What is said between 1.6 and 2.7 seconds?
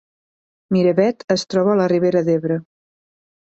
a la Ribera d’Ebre